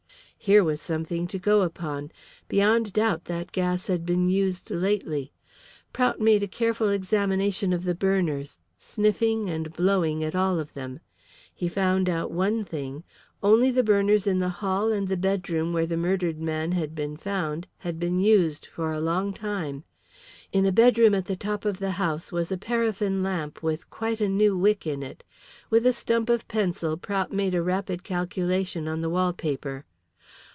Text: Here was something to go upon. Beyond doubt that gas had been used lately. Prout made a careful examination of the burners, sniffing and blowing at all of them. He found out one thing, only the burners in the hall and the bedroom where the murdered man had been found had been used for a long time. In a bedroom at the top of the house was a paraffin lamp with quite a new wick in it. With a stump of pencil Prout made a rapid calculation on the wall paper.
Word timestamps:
Here 0.43 0.63
was 0.63 0.81
something 0.81 1.27
to 1.27 1.37
go 1.37 1.61
upon. 1.61 2.11
Beyond 2.47 2.93
doubt 2.93 3.25
that 3.25 3.51
gas 3.51 3.85
had 3.85 4.07
been 4.07 4.27
used 4.27 4.71
lately. 4.71 5.31
Prout 5.93 6.19
made 6.19 6.41
a 6.41 6.47
careful 6.47 6.89
examination 6.89 7.71
of 7.71 7.83
the 7.83 7.93
burners, 7.93 8.57
sniffing 8.79 9.51
and 9.51 9.71
blowing 9.71 10.23
at 10.23 10.33
all 10.33 10.57
of 10.57 10.73
them. 10.73 10.99
He 11.53 11.69
found 11.69 12.09
out 12.09 12.31
one 12.31 12.63
thing, 12.63 13.03
only 13.43 13.69
the 13.69 13.83
burners 13.83 14.25
in 14.25 14.39
the 14.39 14.49
hall 14.49 14.91
and 14.91 15.07
the 15.09 15.15
bedroom 15.15 15.73
where 15.73 15.85
the 15.85 15.95
murdered 15.95 16.39
man 16.41 16.71
had 16.71 16.95
been 16.95 17.17
found 17.17 17.67
had 17.77 17.99
been 17.99 18.19
used 18.19 18.65
for 18.65 18.91
a 18.91 18.99
long 18.99 19.33
time. 19.33 19.83
In 20.51 20.65
a 20.65 20.71
bedroom 20.71 21.13
at 21.13 21.25
the 21.25 21.35
top 21.35 21.65
of 21.65 21.77
the 21.77 21.91
house 21.91 22.31
was 22.31 22.51
a 22.51 22.57
paraffin 22.57 23.21
lamp 23.21 23.61
with 23.61 23.91
quite 23.91 24.19
a 24.19 24.27
new 24.27 24.57
wick 24.57 24.87
in 24.87 25.03
it. 25.03 25.23
With 25.69 25.85
a 25.85 25.93
stump 25.93 26.31
of 26.31 26.47
pencil 26.47 26.97
Prout 26.97 27.31
made 27.31 27.53
a 27.53 27.61
rapid 27.61 28.01
calculation 28.01 28.87
on 28.87 29.01
the 29.01 29.09
wall 29.11 29.33
paper. 29.33 29.85